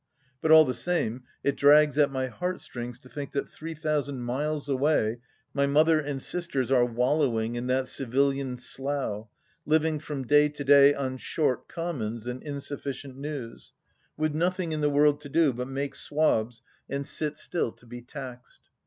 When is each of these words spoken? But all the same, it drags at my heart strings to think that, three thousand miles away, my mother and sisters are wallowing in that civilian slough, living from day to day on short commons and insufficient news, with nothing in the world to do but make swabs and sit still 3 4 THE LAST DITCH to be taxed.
But 0.41 0.49
all 0.49 0.65
the 0.65 0.73
same, 0.73 1.25
it 1.43 1.55
drags 1.55 1.95
at 1.99 2.09
my 2.09 2.25
heart 2.25 2.59
strings 2.59 2.97
to 2.97 3.07
think 3.07 3.33
that, 3.33 3.47
three 3.47 3.75
thousand 3.75 4.21
miles 4.21 4.67
away, 4.67 5.19
my 5.53 5.67
mother 5.67 5.99
and 5.99 6.19
sisters 6.19 6.71
are 6.71 6.83
wallowing 6.83 7.55
in 7.55 7.67
that 7.67 7.87
civilian 7.87 8.57
slough, 8.57 9.27
living 9.63 9.99
from 9.99 10.25
day 10.25 10.49
to 10.49 10.63
day 10.63 10.95
on 10.95 11.17
short 11.19 11.67
commons 11.67 12.25
and 12.25 12.41
insufficient 12.41 13.15
news, 13.15 13.73
with 14.17 14.33
nothing 14.33 14.71
in 14.71 14.81
the 14.81 14.89
world 14.89 15.21
to 15.21 15.29
do 15.29 15.53
but 15.53 15.67
make 15.67 15.93
swabs 15.93 16.63
and 16.89 17.05
sit 17.05 17.37
still 17.37 17.69
3 17.69 17.69
4 17.69 17.69
THE 17.69 17.69
LAST 17.69 17.73
DITCH 17.77 17.79
to 17.81 17.85
be 17.87 18.01
taxed. 18.01 18.61